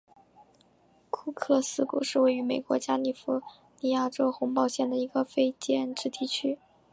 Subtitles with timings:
[1.11, 3.43] 库克斯谷是位于美国加利福
[3.81, 6.57] 尼亚州洪堡县的一个非建制地区。